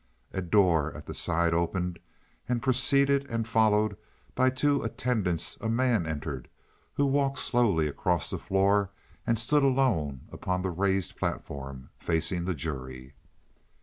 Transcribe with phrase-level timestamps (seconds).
[0.33, 1.99] A door at the side opened,
[2.49, 3.95] and preceded and followed
[4.33, 6.49] by two attendants a man entered,
[6.93, 8.89] who walked slowly across the floor
[9.27, 13.13] and stood alone upon the raised platform facing the jury.